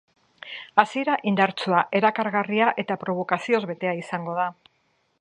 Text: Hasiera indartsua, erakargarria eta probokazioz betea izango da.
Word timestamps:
Hasiera 0.83 1.17
indartsua, 1.31 1.83
erakargarria 2.01 2.73
eta 2.85 3.01
probokazioz 3.05 3.63
betea 3.75 3.95
izango 4.05 4.39
da. 4.43 4.53